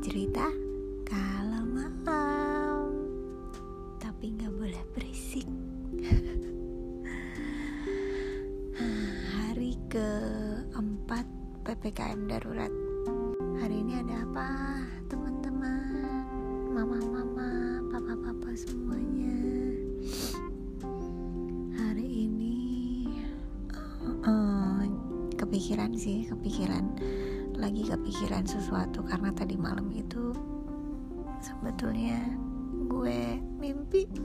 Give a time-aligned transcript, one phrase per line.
[0.00, 0.48] cerita
[1.04, 2.88] kalau malam.
[4.00, 5.44] Tapi nggak boleh berisik.
[9.36, 11.28] Hari keempat
[11.68, 12.72] PPKM darurat.
[13.60, 14.48] Hari ini ada apa,
[15.12, 16.16] teman-teman?
[16.72, 19.36] Mama-mama, papa-papa semuanya.
[21.76, 22.56] Hari ini
[24.24, 24.84] eh,
[25.36, 26.88] kepikiran sih, kepikiran
[27.60, 30.32] lagi kepikiran sesuatu karena tadi malam itu
[31.44, 32.16] sebetulnya
[32.88, 34.08] gue mimpi.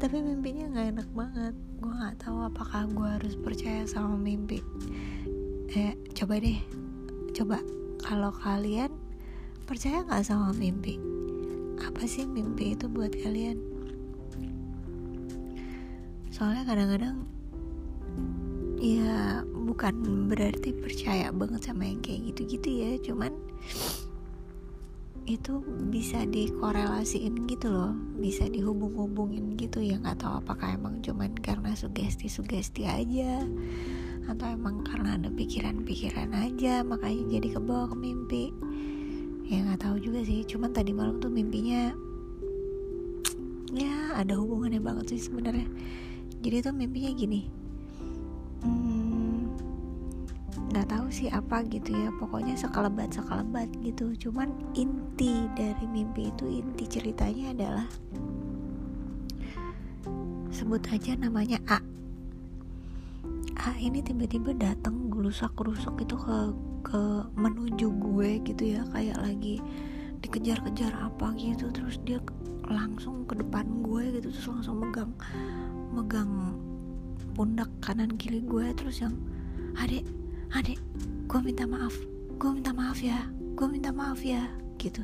[0.00, 1.54] Tapi mimpinya nggak enak banget.
[1.78, 4.64] Gue nggak tahu apakah gue harus percaya sama mimpi.
[5.76, 6.56] Eh, coba deh,
[7.36, 7.60] coba
[8.00, 8.88] kalau kalian
[9.68, 10.96] percaya nggak sama mimpi?
[11.80, 13.60] Apa sih mimpi itu buat kalian?
[16.32, 17.28] Soalnya kadang-kadang
[18.82, 23.32] ya bukan berarti percaya banget sama yang kayak gitu-gitu ya, cuman
[25.24, 31.72] itu bisa dikorelasiin gitu loh bisa dihubung-hubungin gitu ya nggak tahu apakah emang cuman karena
[31.72, 33.40] sugesti-sugesti aja
[34.28, 38.44] atau emang karena ada pikiran-pikiran aja makanya jadi kebawa ke mimpi.
[39.44, 41.92] Ya nggak tahu juga sih cuman tadi malam tuh mimpinya
[43.72, 45.68] ya ada hubungannya banget sih sebenarnya.
[46.40, 47.48] Jadi tuh mimpinya gini
[48.64, 49.13] hmm,
[50.72, 54.14] nggak tahu sih apa gitu ya pokoknya sekelebat sekelebat gitu.
[54.16, 57.88] Cuman inti dari mimpi itu inti ceritanya adalah
[60.54, 61.78] sebut aja namanya A.
[63.54, 66.38] A ini tiba-tiba datang gelusak gerusuk itu ke
[66.84, 67.00] ke
[67.36, 68.82] menuju gue gitu ya.
[68.92, 69.60] Kayak lagi
[70.24, 72.16] dikejar-kejar apa gitu terus dia
[72.64, 75.12] langsung ke depan gue gitu terus langsung megang
[75.92, 76.56] megang
[77.36, 79.12] pundak kanan kiri gue terus yang
[79.76, 80.00] adek
[80.52, 80.76] adek
[81.24, 81.96] gue minta maaf.
[82.36, 83.24] Gue minta maaf ya.
[83.56, 84.44] Gue minta maaf ya.
[84.76, 85.00] Gitu.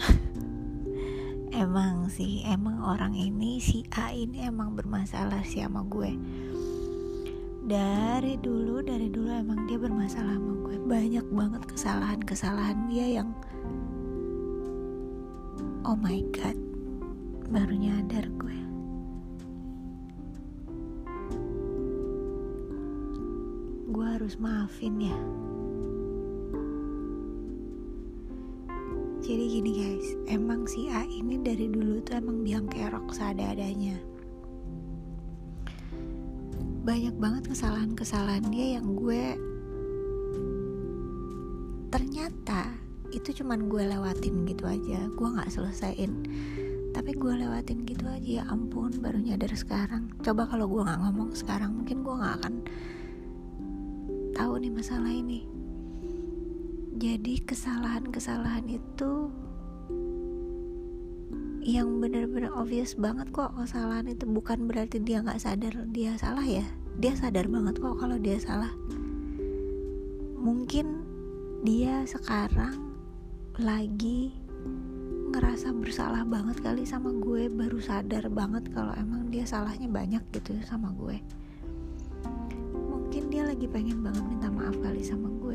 [1.52, 6.16] Emang sih emang orang ini si A ini emang bermasalah sih sama gue.
[7.66, 10.76] Dari dulu dari dulu emang dia bermasalah sama gue.
[10.86, 13.34] Banyak banget kesalahan kesalahan dia yang
[15.86, 16.58] oh my god
[17.46, 18.65] baru nyadar gue
[23.96, 25.16] gue harus maafin ya.
[29.24, 30.08] Jadi gini guys.
[30.28, 33.96] Emang si A ini dari dulu tuh emang biang kerok seada-adanya
[36.86, 39.34] banyak banget kesalahan-kesalahan dia yang gue
[41.90, 42.70] ternyata
[43.10, 45.10] itu cuman gue lewatin gitu aja.
[45.18, 46.12] Gue nggak selesaiin.
[46.94, 48.22] Tapi gue lewatin gitu aja.
[48.22, 50.14] Ya ampun baru nyadar sekarang.
[50.22, 52.54] Coba kalau gue nggak ngomong sekarang mungkin gue nggak akan
[54.36, 55.48] tahu nih masalah ini.
[57.00, 59.32] Jadi kesalahan-kesalahan itu
[61.64, 64.28] yang benar-benar obvious banget kok kesalahan itu.
[64.28, 66.68] Bukan berarti dia nggak sadar dia salah ya.
[67.00, 68.76] Dia sadar banget kok kalau dia salah.
[70.36, 71.00] Mungkin
[71.64, 72.92] dia sekarang
[73.56, 74.36] lagi
[75.32, 77.48] ngerasa bersalah banget kali sama gue.
[77.48, 81.24] Baru sadar banget kalau emang dia salahnya banyak gitu sama gue
[83.46, 85.54] lagi pengen banget minta maaf kali sama gue.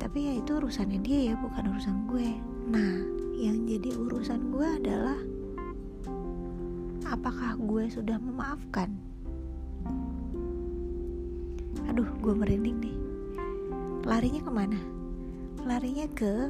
[0.00, 2.28] Tapi ya itu urusannya dia ya bukan urusan gue.
[2.72, 2.92] Nah
[3.36, 5.20] yang jadi urusan gue adalah
[7.04, 8.96] apakah gue sudah memaafkan?
[11.92, 12.96] Aduh gue merinding nih.
[14.08, 14.80] Larinya ke mana?
[15.68, 16.48] Larinya ke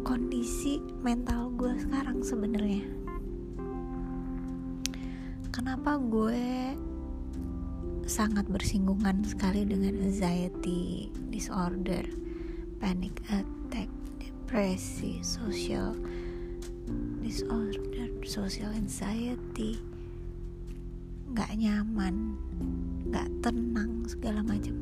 [0.00, 2.88] kondisi mental gue sekarang sebenarnya.
[5.52, 6.72] Kenapa gue
[8.08, 12.08] sangat bersinggungan sekali dengan anxiety disorder,
[12.80, 15.92] panic attack, depresi, social
[17.20, 19.76] disorder, social anxiety,
[21.36, 22.40] nggak nyaman,
[23.12, 24.72] nggak tenang segala macam.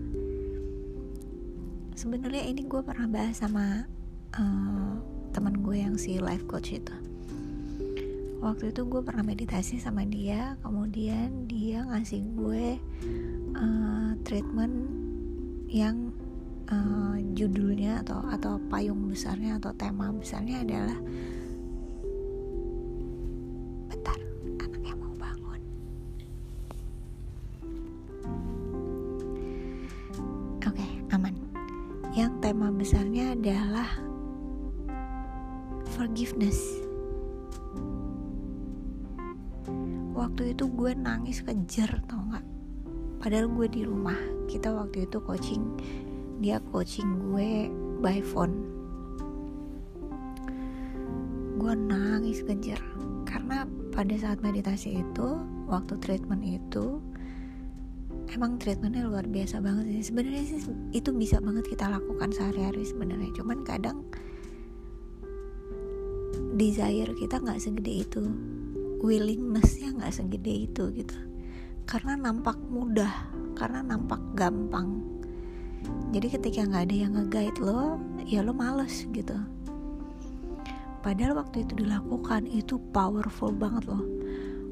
[1.99, 3.90] Sebenarnya ini gue pernah bahas sama
[4.38, 4.94] uh,
[5.34, 6.94] teman gue yang si life coach itu
[8.41, 12.67] waktu itu gue pernah meditasi sama dia kemudian dia ngasih gue
[13.56, 14.75] uh, treatment
[15.73, 16.12] yang
[16.71, 20.99] uh, judulnya atau atau payung besarnya atau tema besarnya adalah
[40.26, 42.43] waktu itu gue nangis kejer tau nggak?
[43.23, 44.19] Padahal gue di rumah.
[44.50, 45.62] Kita waktu itu coaching.
[46.43, 47.70] Dia coaching gue
[48.02, 48.67] by phone.
[51.62, 52.82] Gue nangis kejer
[53.23, 55.38] karena pada saat meditasi itu
[55.70, 56.99] waktu treatment itu
[58.34, 60.11] emang treatmentnya luar biasa banget sih.
[60.11, 63.31] Sebenarnya sih itu bisa banget kita lakukan sehari-hari sebenarnya.
[63.31, 64.02] Cuman kadang
[66.58, 68.26] desire kita nggak segede itu
[69.01, 71.17] willingnessnya nggak segede itu gitu.
[71.87, 73.13] Karena nampak mudah
[73.57, 75.01] karena nampak gampang.
[76.11, 79.37] Jadi ketika nggak ada yang nge-guide lo ya lo males gitu.
[81.01, 84.03] Padahal waktu itu dilakukan itu powerful banget loh.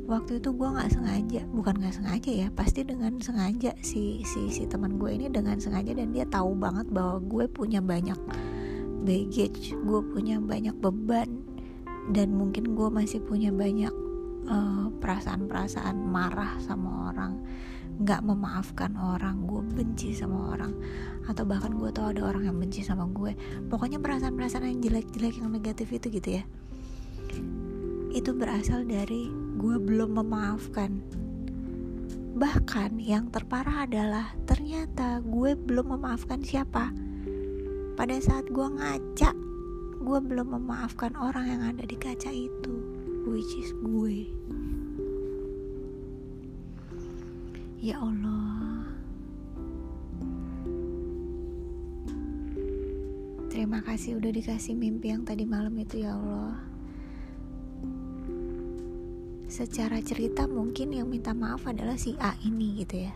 [0.04, 4.68] Waktu itu gue nggak sengaja bukan nggak sengaja ya pasti dengan sengaja si si si
[4.68, 8.18] teman gue ini dengan sengaja dan dia tahu banget bahwa gue punya banyak
[9.04, 11.40] baggage gue punya banyak beban
[12.12, 13.92] dan mungkin gue masih punya banyak
[15.00, 17.32] perasaan-perasaan uh, marah sama orang
[17.94, 20.74] nggak memaafkan orang gue benci sama orang
[21.30, 23.38] atau bahkan gue tahu ada orang yang benci sama gue.
[23.70, 26.44] Pokoknya perasaan-perasaan yang jelek-jelek yang negatif itu gitu ya.
[28.10, 31.00] Itu berasal dari gue belum memaafkan.
[32.34, 36.90] Bahkan yang terparah adalah ternyata gue belum memaafkan siapa.
[37.94, 39.30] Pada saat gue ngaca
[40.04, 42.93] gue belum memaafkan orang yang ada di kaca itu
[43.24, 44.28] which is gue.
[47.80, 48.88] Ya Allah.
[53.52, 56.60] Terima kasih udah dikasih mimpi yang tadi malam itu ya Allah.
[59.48, 63.14] Secara cerita mungkin yang minta maaf adalah si A ini gitu ya.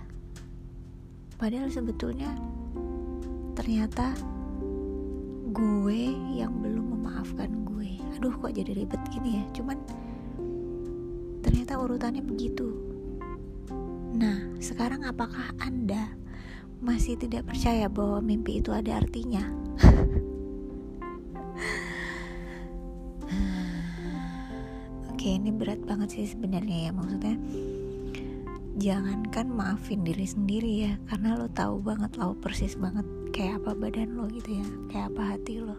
[1.39, 2.35] Padahal sebetulnya
[3.59, 4.15] Ternyata
[5.51, 7.68] Gue yang belum memaafkan gue
[8.19, 9.79] Aduh kok jadi ribet gini ya Cuman
[11.38, 12.88] Ternyata urutannya begitu
[14.19, 16.11] Nah, sekarang apakah Anda
[16.82, 19.47] masih tidak percaya bahwa mimpi itu ada artinya?
[25.14, 27.37] Oke, ini berat banget sih sebenarnya ya maksudnya.
[28.79, 34.19] Jangankan maafin diri sendiri ya, karena lo tahu banget, lo persis banget kayak apa badan
[34.19, 35.79] lo gitu ya, kayak apa hati lo.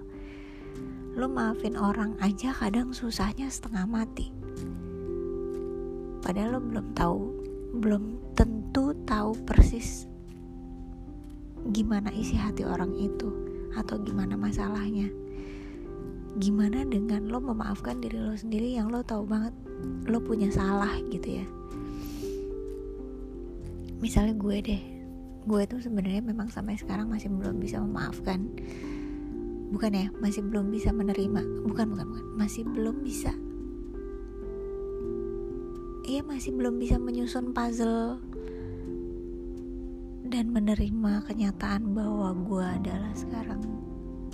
[1.20, 4.32] Lo maafin orang aja kadang susahnya setengah mati.
[6.24, 7.20] Padahal lo belum tahu
[7.76, 10.08] belum tentu tahu persis
[11.76, 13.30] gimana isi hati orang itu
[13.78, 15.12] atau gimana masalahnya
[16.40, 19.54] gimana dengan lo memaafkan diri lo sendiri yang lo tahu banget
[20.08, 21.46] lo punya salah gitu ya
[24.00, 24.84] misalnya gue deh
[25.46, 28.50] gue tuh sebenarnya memang sampai sekarang masih belum bisa memaafkan
[29.70, 30.08] bukan ya?
[30.18, 31.66] Masih belum bisa menerima.
[31.66, 32.26] Bukan bukan bukan.
[32.36, 33.32] Masih belum bisa.
[36.10, 38.18] Ia masih belum bisa menyusun puzzle
[40.26, 43.62] dan menerima kenyataan bahwa gue adalah sekarang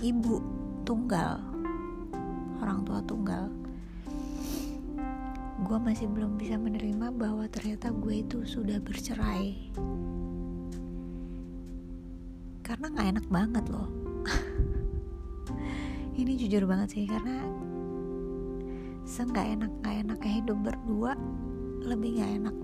[0.00, 0.40] ibu
[0.88, 1.40] tunggal
[2.64, 3.52] orang tua tunggal.
[5.68, 9.72] Gue masih belum bisa menerima bahwa ternyata gue itu sudah bercerai.
[12.64, 14.05] Karena nggak enak banget loh
[16.16, 17.44] ini jujur banget sih karena
[19.06, 21.12] seenggak enak nggak enak hidup berdua
[21.86, 22.56] lebih gak enak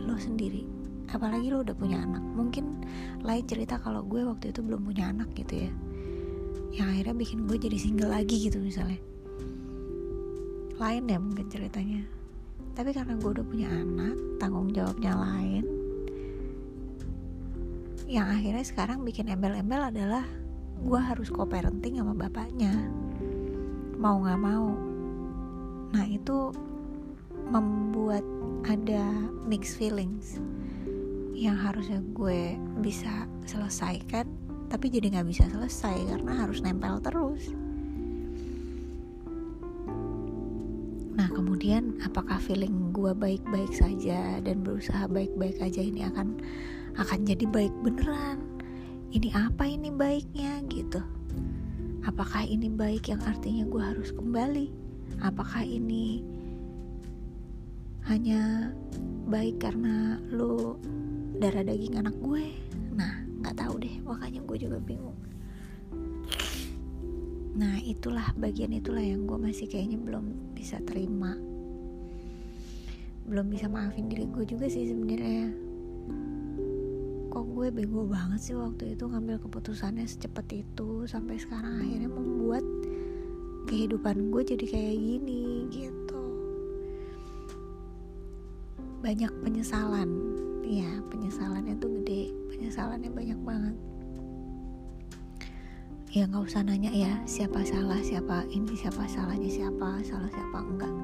[0.00, 0.64] lo sendiri.
[1.12, 2.24] Apalagi lo udah punya anak.
[2.24, 2.80] Mungkin
[3.20, 5.72] lain cerita kalau gue waktu itu belum punya anak gitu ya.
[6.72, 8.96] Yang akhirnya bikin gue jadi single lagi gitu misalnya.
[10.80, 12.02] Lain ya mungkin ceritanya.
[12.72, 15.84] Tapi karena gue udah punya anak tanggung jawabnya lain
[18.04, 20.22] yang akhirnya sekarang bikin embel-embel adalah
[20.84, 22.72] gue harus co-parenting sama bapaknya.
[23.96, 24.68] Mau gak mau.
[25.96, 26.52] Nah itu
[27.48, 28.24] membuat
[28.68, 29.08] ada
[29.48, 30.40] mixed feelings
[31.34, 34.24] yang harusnya gue bisa selesaikan
[34.72, 37.52] tapi jadi nggak bisa selesai karena harus nempel terus.
[41.14, 46.40] Nah kemudian apakah feeling gue baik-baik saja dan berusaha baik-baik aja ini akan
[46.96, 48.53] akan jadi baik beneran
[49.14, 50.98] ini apa ini baiknya gitu.
[52.02, 54.66] Apakah ini baik yang artinya gue harus kembali?
[55.22, 56.26] Apakah ini
[58.10, 58.74] hanya
[59.30, 60.74] baik karena lu
[61.38, 62.58] darah daging anak gue?
[62.98, 65.16] Nah nggak tahu deh makanya gue juga bingung.
[67.54, 71.38] Nah itulah bagian itulah yang gue masih kayaknya belum bisa terima.
[73.30, 75.54] Belum bisa maafin diri gue juga sih sebenarnya
[77.34, 82.62] kok gue bego banget sih waktu itu ngambil keputusannya secepat itu sampai sekarang akhirnya membuat
[83.66, 86.22] kehidupan gue jadi kayak gini gitu.
[89.02, 90.06] Banyak penyesalan.
[90.62, 93.76] Ya penyesalannya tuh gede penyesalannya banyak banget.
[96.14, 100.94] Ya nggak usah nanya ya siapa salah siapa ini siapa salahnya siapa salah siapa enggak.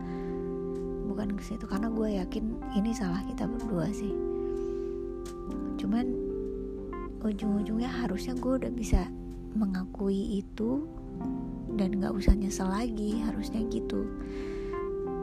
[1.11, 4.30] Bukan ke situ karena gue yakin ini salah kita berdua sih
[5.81, 6.13] cuman
[7.25, 9.09] ujung-ujungnya harusnya gue udah bisa
[9.57, 10.85] mengakui itu
[11.73, 14.05] dan nggak usah nyesel lagi harusnya gitu.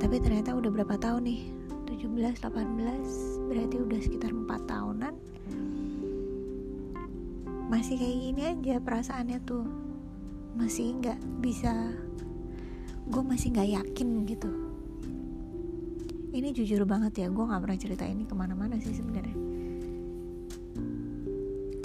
[0.02, 1.42] Tapi ternyata udah berapa tahun nih?
[1.94, 5.14] 17 18 berarti udah sekitar 4 tahunan.
[7.70, 9.66] Masih kayak gini aja perasaannya tuh.
[10.58, 11.94] Masih nggak bisa
[13.08, 14.50] gue masih nggak yakin gitu.
[16.34, 19.47] Ini jujur banget ya gue nggak pernah cerita ini ke mana-mana sih sebenarnya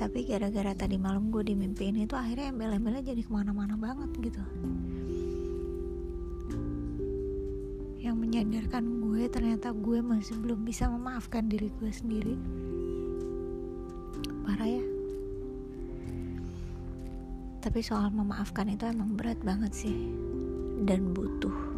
[0.02, 4.42] tapi gara-gara tadi malam gue dimimpiin itu akhirnya embel-embelnya jadi ke mana-mana banget gitu.
[8.02, 12.34] Yang menyadarkan gue ternyata gue masih belum bisa memaafkan diri gue sendiri.
[14.42, 14.84] Parah ya.
[17.62, 19.94] Tapi soal memaafkan itu emang berat banget sih.
[20.82, 21.71] Dan butuh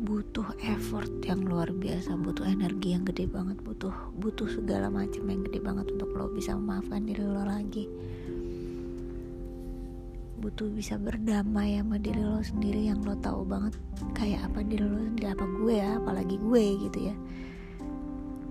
[0.00, 5.44] butuh effort yang luar biasa butuh energi yang gede banget butuh butuh segala macam yang
[5.44, 7.84] gede banget untuk lo bisa memaafkan diri lo lagi.
[10.40, 13.76] Butuh bisa berdamai sama diri lo sendiri yang lo tahu banget
[14.16, 17.16] kayak apa diri lo sendiri apa gue ya apalagi gue gitu ya.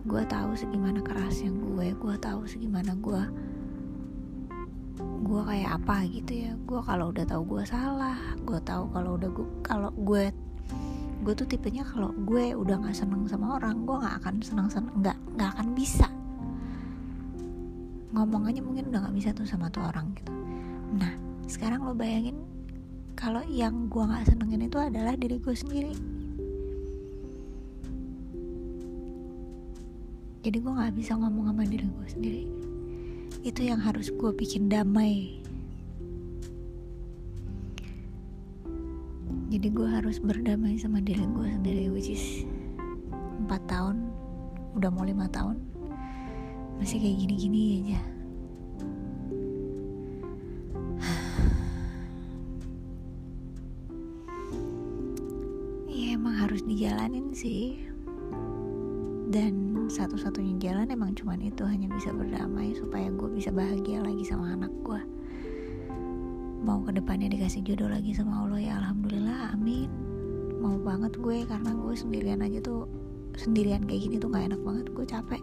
[0.06, 3.22] Gue tahu segimana kerasnya gue gue tahu segimana gue
[5.01, 6.53] gue kayak apa gitu ya.
[6.62, 10.29] Gue kalau udah tahu gue salah gue tahu kalau udah gue kalau gue
[11.20, 14.94] gue tuh tipenya kalau gue udah nggak seneng sama orang gue nggak akan seneng seneng
[15.04, 16.08] nggak nggak akan bisa.
[18.16, 20.32] Ngomong aja mungkin udah nggak bisa tuh sama tuh orang gitu.
[20.96, 21.12] Nah
[21.46, 22.40] sekarang lo bayangin
[23.20, 25.94] kalau yang gue nggak senengin itu adalah diri gue sendiri.
[30.40, 32.44] Jadi gue nggak bisa ngomong sama diri gue sendiri.
[33.44, 35.44] Itu yang harus gue bikin damai
[39.50, 42.46] jadi gue harus berdamai sama diri gue sendiri which is
[43.50, 44.13] 4 tahun
[44.77, 45.58] udah mau lima tahun
[46.79, 48.00] masih kayak gini-gini aja.
[55.91, 57.84] Ya emang harus dijalanin sih.
[59.27, 64.56] Dan satu-satunya jalan emang cuman itu hanya bisa berdamai supaya gue bisa bahagia lagi sama
[64.56, 65.01] anak gue
[66.70, 69.90] mau ke depannya dikasih jodoh lagi sama Allah ya alhamdulillah amin.
[70.62, 72.86] Mau banget gue karena gue sendirian aja tuh
[73.34, 75.42] sendirian kayak gini tuh nggak enak banget gue capek.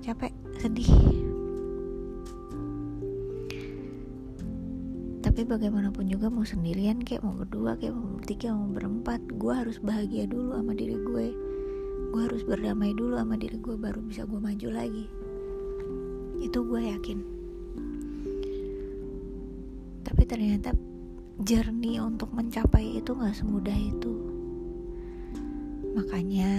[0.00, 0.88] Capek sedih.
[5.20, 9.76] Tapi bagaimanapun juga mau sendirian kayak mau berdua kayak mau bertiga mau berempat gue harus
[9.76, 11.26] bahagia dulu sama diri gue.
[12.16, 15.04] Gue harus berdamai dulu sama diri gue baru bisa gue maju lagi.
[16.40, 17.31] Itu gue yakin
[20.32, 20.72] ternyata
[21.44, 24.12] jernih untuk mencapai itu gak semudah itu.
[25.92, 26.56] Makanya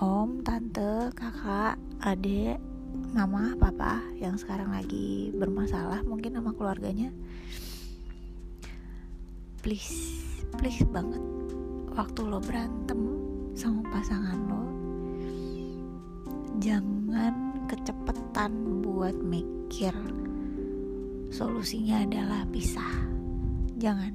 [0.00, 2.56] om, tante, kakak, adik,
[3.12, 7.12] mama, papa yang sekarang lagi bermasalah mungkin sama keluarganya
[9.60, 10.24] please,
[10.56, 11.20] please banget
[11.96, 13.00] waktu lo berantem
[13.56, 14.64] sama pasangan lo
[16.60, 19.92] jangan kecepetan buat mikir
[21.30, 22.94] solusinya adalah pisah.
[23.76, 24.12] Jangan.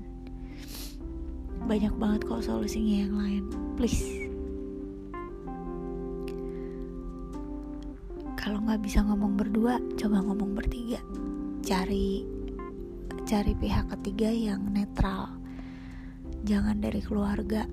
[1.70, 3.44] Banyak banget kok solusinya yang lain.
[3.78, 4.30] Please.
[8.36, 10.98] Kalau nggak bisa ngomong berdua coba ngomong bertiga.
[11.62, 12.26] Cari
[13.24, 15.30] cari pihak ketiga yang netral.
[16.42, 17.70] Jangan dari keluarga.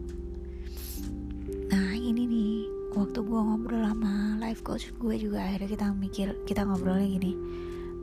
[1.73, 2.57] Nah ini nih.
[2.89, 7.33] Waktu gue ngobrol sama life coach gue juga akhirnya kita mikir kita ngobrolnya gini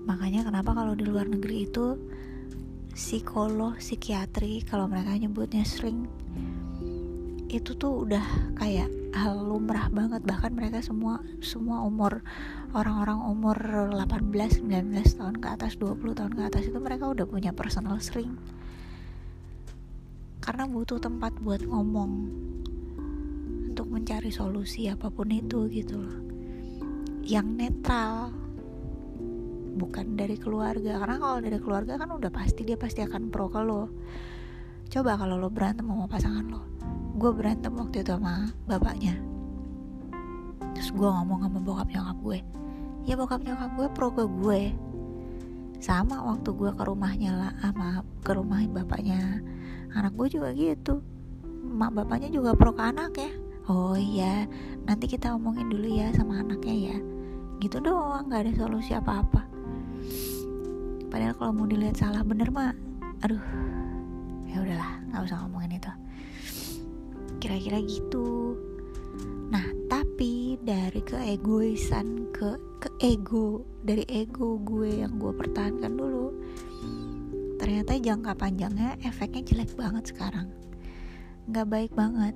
[0.05, 1.97] makanya kenapa kalau di luar negeri itu
[2.95, 6.07] psikolog psikiatri kalau mereka nyebutnya sering
[7.51, 8.25] itu tuh udah
[8.59, 10.21] kayak hal lumrah banget.
[10.27, 12.19] Bahkan mereka semua semua umur
[12.75, 13.57] orang-orang umur
[13.95, 18.35] 18 19 tahun ke atas 20 tahun ke atas itu mereka udah punya personal sering.
[20.43, 22.11] Karena butuh tempat buat ngomong
[23.71, 26.19] untuk mencari solusi apa pun itu gitu loh.
[27.25, 28.44] Yang netral
[29.75, 30.97] bukan dari keluarga.
[30.97, 33.91] Karena kalau dari keluarga kan udah pasti dia pasti akan pro ke lo.
[34.87, 36.61] Coba kalau lo berantem sama pasangan lo.
[37.19, 39.19] Gue berantem waktu itu sama bapaknya.
[40.75, 42.39] Terus gue ngomong sama bokap nyokap gue.
[43.05, 44.61] Ya bokap nyokap gue pro ke gue.
[45.83, 49.43] Sama waktu gue ke rumahnya lah sama ke rumah bapaknya.
[49.91, 51.03] Anak gue juga gitu.
[51.65, 53.31] Mak bapaknya juga pro ke anak ya.
[53.65, 54.45] Oh iya
[54.85, 56.97] nanti kita omongin dulu ya sama anaknya ya.
[57.59, 59.44] Gitu doang nggak ada solusi apa-apa
[61.09, 62.75] padahal kalau mau dilihat salah bener mah
[63.23, 63.41] aduh
[64.49, 65.91] ya udahlah nggak usah ngomongin itu.
[67.39, 68.55] Kira-kira gitu.
[69.51, 76.35] Nah tapi dari keegoisan ke ke ego dari ego gue yang gue pertahankan dulu
[77.55, 80.47] ternyata jangka panjangnya efeknya jelek banget sekarang.
[81.47, 82.35] Nggak baik banget.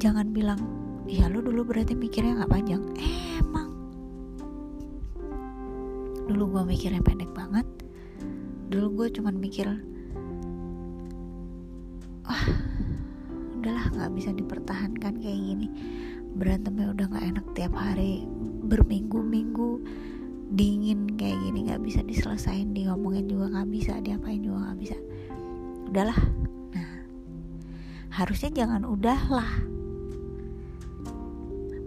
[0.00, 0.60] Jangan bilang
[1.06, 2.82] ya lu dulu berarti mikirnya nggak panjang.
[2.98, 3.29] Emang
[6.30, 7.66] dulu gue mikirnya pendek banget.
[8.70, 9.66] Dulu gue cuman mikir
[12.22, 12.46] wah
[13.58, 15.66] udahlah nggak bisa dipertahankan kayak gini.
[16.38, 18.22] Berantemnya udah nggak enak tiap hari
[18.70, 19.82] berminggu-minggu
[20.54, 24.96] dingin kayak gini nggak bisa diselesain di ngomongin juga nggak bisa diapain juga nggak bisa.
[25.90, 26.20] Udahlah.
[26.70, 26.90] Nah
[28.14, 29.50] harusnya jangan udahlah.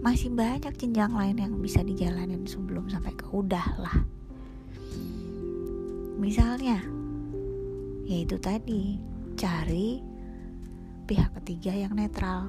[0.04, 4.04] Masih banyak jenjang lain yang bisa dijalanin sebelum sampai ke udah lah
[6.14, 6.78] misalnya
[8.04, 9.00] yaitu tadi
[9.34, 9.98] cari
[11.04, 12.48] pihak ketiga yang netral.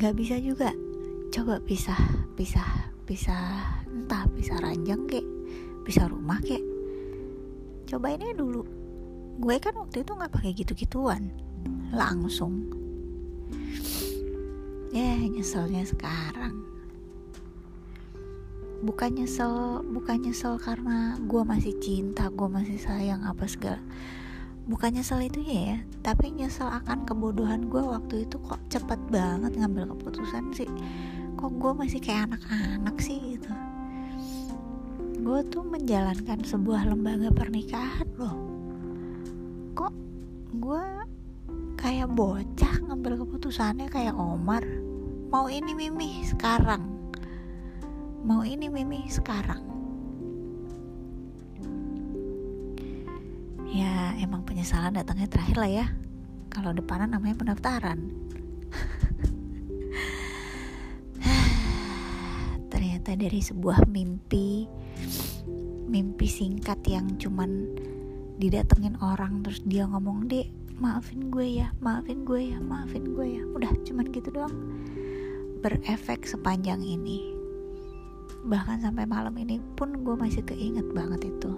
[0.00, 0.72] Gak bisa juga.
[1.30, 1.98] Coba pisah
[2.34, 5.26] pisah pisah entah pisah ranjang kek
[5.86, 6.62] pisah rumah kek.
[7.86, 8.62] Coba ini dulu.
[9.40, 11.30] Gue kan waktu itu nggak pakai gitu-gituan.
[11.90, 12.70] Langsung.
[14.90, 16.79] Ya nyeselnya sekarang
[18.80, 23.80] bukan nyesel bukan nyesel karena gue masih cinta gue masih sayang apa segala.
[24.64, 29.92] Bukan nyesel itu ya tapi nyesel akan kebodohan gue waktu itu kok cepet banget ngambil
[29.96, 30.68] keputusan sih.
[31.36, 33.52] Kok gue masih kayak anak-anak sih gitu.
[35.20, 38.36] Gue tuh menjalankan sebuah lembaga pernikahan loh.
[39.76, 39.92] Kok
[40.56, 40.84] gue
[41.76, 44.64] kayak bocah ngambil keputusannya kayak Omar?
[45.28, 46.99] Mau ini Mimi sekarang
[48.20, 49.64] mau ini Mimi sekarang.
[53.70, 55.86] Ya emang penyesalan datangnya terakhir lah ya.
[56.50, 58.10] Kalau depanan namanya pendaftaran.
[62.72, 64.66] Ternyata dari sebuah mimpi
[65.90, 67.66] mimpi singkat yang cuman
[68.38, 70.46] didatengin orang terus dia ngomong deh
[70.78, 73.42] maafin gue ya maafin gue ya maafin gue ya.
[73.54, 74.54] Udah cuman gitu doang.
[75.62, 77.39] Berefek sepanjang ini
[78.44, 81.52] bahkan sampai malam ini pun gue masih keinget banget itu.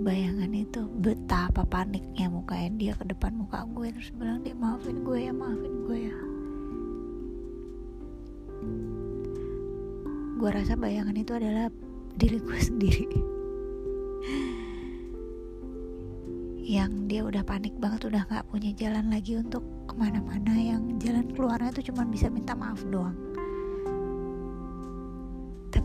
[0.00, 5.18] Bayangan itu betapa paniknya mukanya dia ke depan muka gue terus bilang dia maafin gue
[5.28, 6.16] ya maafin gue ya.
[10.40, 11.68] Gue rasa bayangan itu adalah
[12.16, 13.08] diri gue sendiri.
[16.70, 21.26] Yang dia udah panik banget udah nggak punya jalan lagi untuk ke mana-mana yang jalan
[21.32, 23.29] keluarnya tuh cuma bisa minta maaf doang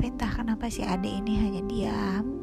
[0.06, 2.38] tapi entah kenapa si ade ini hanya diam.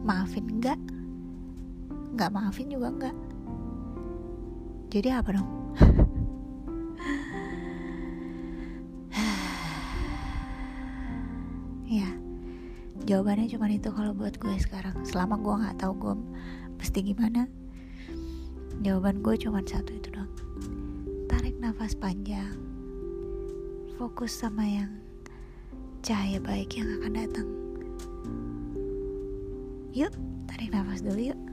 [0.00, 0.80] Maafin enggak
[2.16, 3.16] nggak maafin juga enggak
[4.88, 5.44] jadi apa dong?
[11.92, 12.08] Ya
[13.04, 15.04] jawabannya cuma itu kalau buat gue sekarang.
[15.04, 16.14] Selama gue nggak tahu gue
[16.80, 17.44] mesti gimana
[18.80, 20.32] jawaban gue cuma satu itu dong
[21.28, 22.67] tarik nafas panjang
[23.98, 24.94] fokus sama yang
[26.06, 27.48] cahaya baik yang akan datang.
[29.90, 30.14] Yuk
[30.46, 31.47] tarik nafas dulu yuk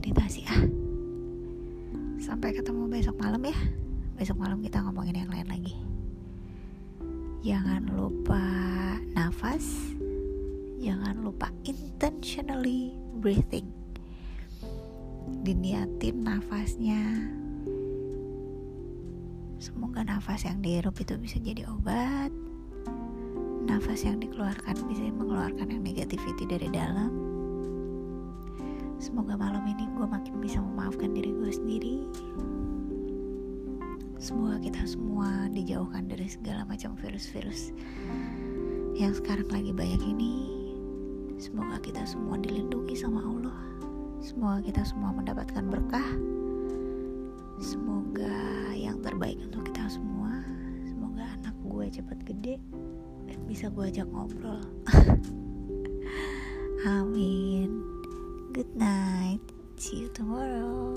[0.00, 0.64] meditasi ah.
[2.16, 3.58] Sampai ketemu besok malam ya.
[4.16, 5.76] Besok malam kita ngomongin yang lain lagi.
[7.44, 8.40] Jangan lupa
[9.12, 9.92] nafas.
[10.80, 13.68] Jangan lupa intentionally breathing.
[15.44, 17.28] Diniatin nafasnya
[19.60, 22.32] semoga nafas yang dihirup itu bisa jadi obat
[23.68, 27.29] nafas yang dikeluarkan bisa mengeluarkan yang negativity dari dalam
[29.10, 32.06] semoga malam ini gue makin bisa memaafkan diri gue sendiri.
[34.22, 37.74] Semoga kita semua dijauhkan dari segala macam virus-virus
[38.94, 40.34] yang sekarang lagi banyak ini.
[41.42, 43.58] Semoga kita semua dilindungi sama Allah.
[44.22, 46.06] Semoga kita semua mendapatkan berkah.
[47.58, 48.30] Semoga
[48.78, 50.38] yang terbaik untuk kita semua.
[50.86, 52.62] Semoga anak gue cepat gede
[53.26, 54.62] dan bisa gue ajak ngobrol.
[56.86, 57.99] Amin
[58.52, 59.40] good night.
[59.76, 60.94] See you tomorrow